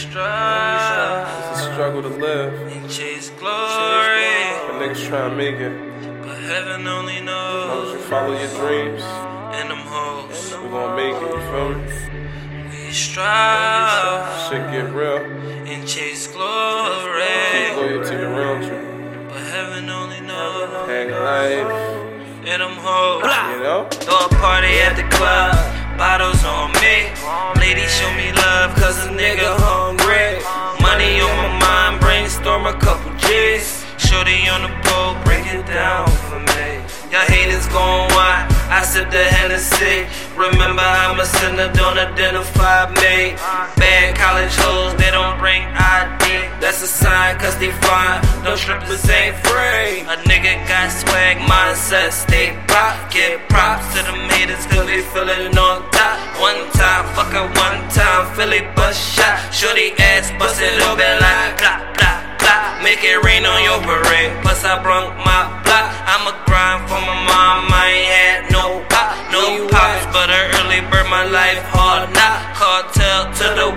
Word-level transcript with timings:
strive 0.00 1.28
It's 1.52 1.60
a 1.66 1.72
struggle 1.72 2.02
to 2.02 2.08
live. 2.08 2.52
and 2.72 2.90
chase 2.90 3.28
glory, 3.38 4.32
But 4.66 4.76
niggas 4.80 5.06
try 5.08 5.28
to 5.28 5.34
make 5.34 5.56
it. 5.56 5.74
but 6.24 6.38
heaven 6.50 6.86
only 6.86 7.18
As 7.18 7.24
long 7.26 7.86
as 7.86 7.92
you 7.92 7.98
follow 8.12 8.34
your 8.42 8.52
dreams, 8.60 9.02
And 9.58 9.70
them 9.70 9.84
hoes, 9.94 10.56
we 10.62 10.68
gonna 10.70 10.96
make 10.96 11.16
it, 11.24 11.30
you 11.36 11.42
feel 11.52 11.68
me? 11.74 12.86
we 12.86 12.92
strive 12.92 14.24
Shit 14.48 14.64
get 14.72 14.88
real. 14.94 15.18
and 15.70 15.86
chase 15.86 16.26
Keep 16.26 16.36
glory, 16.36 17.76
loyalty 17.76 18.16
around 18.16 18.62
you. 18.70 18.78
but 19.28 19.42
heaven 19.54 19.88
only 19.90 20.20
knows. 20.20 20.88
Hang 20.88 21.10
life, 21.10 21.72
And 22.50 22.62
them 22.62 22.76
hoes. 22.86 23.22
you 23.52 23.62
know? 23.66 23.86
Throw 23.90 24.26
a 24.26 24.28
party 24.46 24.74
at 24.80 24.94
the 24.96 25.06
club, 25.16 25.54
40 34.30 34.48
on 34.50 34.62
the 34.62 34.74
pole, 34.86 35.14
break 35.24 35.46
it 35.46 35.66
down 35.66 36.06
for 36.30 36.38
me. 36.38 36.78
Y'all 37.10 37.26
haters 37.26 37.66
going 37.66 38.06
wild, 38.14 38.46
I 38.70 38.82
sip 38.86 39.10
the 39.10 39.24
Hennessy. 39.24 40.06
Remember, 40.38 40.82
I'm 40.82 41.18
a 41.18 41.26
sinner, 41.26 41.72
don't 41.72 41.98
identify 41.98 42.86
me. 43.02 43.34
Bad 43.74 44.14
college 44.14 44.54
hoes, 44.54 44.94
they 45.02 45.10
don't 45.10 45.36
bring 45.42 45.62
ID. 45.74 46.46
That's 46.62 46.80
a 46.82 46.86
sign, 46.86 47.38
cause 47.40 47.58
they 47.58 47.72
fine, 47.82 48.22
No 48.44 48.54
strippers 48.54 49.02
ain't 49.10 49.34
free. 49.50 50.06
A 50.06 50.14
nigga 50.30 50.62
got 50.68 50.92
swag, 50.94 51.38
mindset, 51.50 52.12
stay 52.12 52.54
pop. 52.68 53.10
Get 53.10 53.48
props 53.48 53.82
to 53.98 54.06
the 54.06 54.14
haters, 54.30 54.64
cause 54.70 54.86
they 54.86 55.02
feeling 55.10 55.58
on 55.58 55.90
top. 55.90 56.18
One 56.38 56.70
time, 56.78 57.02
fucking 57.18 57.50
one 57.58 57.82
time, 57.90 58.30
Philly 58.36 58.62
bust 58.76 59.00
shot. 59.16 59.52
Shorty 59.52 59.90
ass 59.98 60.30
busted 60.38 60.78
open 60.86 61.18
like 61.18 61.58
blah, 61.58 61.82
blah 61.94 62.09
blah. 62.50 62.82
Make 62.82 63.02
it 63.04 63.22
rain 63.22 63.46
on 63.46 63.62
your 63.62 63.80
parade. 63.86 64.34
Plus, 64.42 64.64
I 64.64 64.82
brunk 64.82 65.14
my 65.22 65.40
block. 65.62 65.86
I'ma 66.10 66.32
grind 66.46 66.82
for 66.90 66.98
my 66.98 67.18
mom, 67.30 67.70
I 67.70 67.86
ain't 67.86 68.10
had 68.10 68.40
no 68.50 68.82
pop, 68.90 69.14
no 69.30 69.68
pops. 69.70 70.04
But 70.10 70.28
an 70.30 70.44
early 70.58 70.82
bird, 70.90 71.06
my 71.06 71.24
life 71.24 71.62
hard 71.70 72.10
knock. 72.10 72.38
Cartel 72.58 73.30
to 73.38 73.46
the 73.54 73.68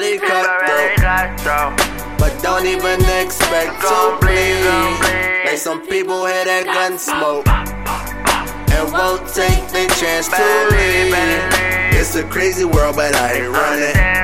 Cutthroat, 0.00 1.76
but 2.18 2.40
don't 2.40 2.66
even 2.66 3.00
expect 3.20 3.80
to 3.82 4.18
bleed. 4.20 5.44
Like 5.44 5.58
some 5.58 5.80
people 5.86 6.24
hear 6.24 6.44
that 6.44 6.66
gun 6.66 6.98
smoke 6.98 7.48
and 7.48 8.92
won't 8.92 9.26
take 9.34 9.66
the 9.74 9.92
chance 9.98 10.28
to 10.28 10.44
leave. 10.70 11.10
Me 11.10 11.98
It's 11.98 12.14
a 12.14 12.22
crazy 12.22 12.64
world, 12.64 12.94
but 12.94 13.12
I 13.16 13.40
ain't 13.40 13.52
running. 13.52 14.17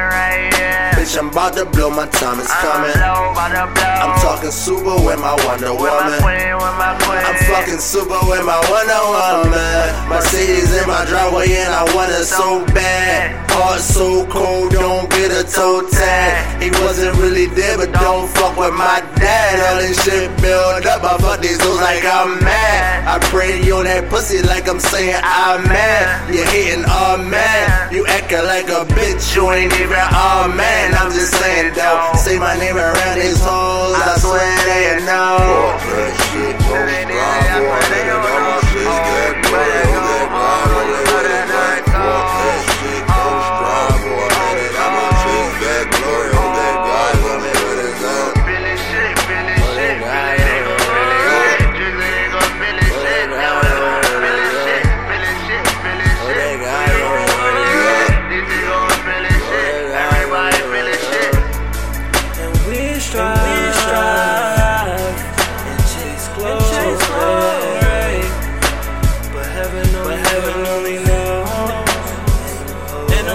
Bitch, 1.05 1.19
I'm 1.19 1.28
about 1.28 1.52
to 1.52 1.66
blow, 1.66 1.91
my 1.91 2.08
time 2.08 2.41
is 2.41 2.48
coming. 2.48 2.97
I'm 2.97 4.16
talking 4.24 4.50
super 4.50 4.97
with 5.05 5.20
my 5.20 5.36
Wonder 5.44 5.74
Woman. 5.77 6.16
I'm 6.16 7.36
fucking 7.44 7.76
super 7.76 8.16
with 8.25 8.41
my 8.41 8.56
Wonder 8.72 9.04
Woman. 9.12 10.09
Mercedes 10.09 10.72
in 10.72 10.88
my 10.88 11.04
driveway 11.04 11.53
and 11.60 11.75
I 11.75 11.84
want 11.94 12.09
it 12.10 12.25
so 12.25 12.65
bad. 12.72 13.37
Heart 13.50 13.81
so 13.81 14.25
cold, 14.32 14.72
don't 14.72 15.10
get 15.10 15.31
a 15.31 15.44
toe 15.44 15.87
tag. 15.92 16.62
He 16.62 16.70
wasn't 16.81 17.19
really 17.19 17.53
there, 17.53 17.76
but 17.76 17.92
don't 18.04 18.28
fuck 18.37 18.56
with 18.60 18.76
my 18.76 19.00
dad. 19.16 19.56
All 19.65 19.81
this 19.81 19.97
shit 20.04 20.28
build 20.44 20.84
up, 20.84 21.00
I 21.03 21.16
fuck 21.16 21.41
these 21.41 21.56
dudes 21.56 21.81
like 21.81 22.04
I'm 22.04 22.37
mad. 22.44 23.09
I 23.09 23.16
pray 23.32 23.60
you 23.65 23.81
on 23.81 23.84
that 23.84 24.10
pussy 24.12 24.42
like 24.44 24.69
I'm 24.69 24.78
saying 24.78 25.16
I'm 25.25 25.65
mad. 25.65 26.28
You 26.28 26.44
hating 26.44 26.84
all 26.84 27.16
man, 27.16 27.92
you 27.92 28.04
acting 28.06 28.44
like 28.44 28.69
a 28.69 28.84
bitch, 28.92 29.34
you 29.34 29.48
ain't 29.50 29.72
even 29.72 30.04
all 30.12 30.48
man. 30.53 30.92
I'm 31.00 31.10
just 31.16 31.32
saying 31.41 31.72
though, 31.72 32.12
say 32.20 32.38
my 32.38 32.53
name 32.60 32.76
around 32.76 33.16
these 33.16 33.41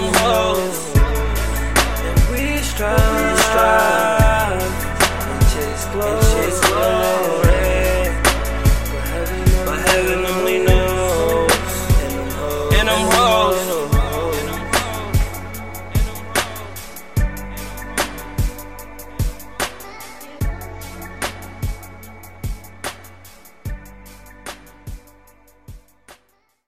them 0.02 0.14
hoes. 0.16 0.80
And 2.08 2.20
we 2.32 2.58
strive, 2.62 3.00
and 5.30 5.42
chase 5.52 5.86
glory. 5.92 7.39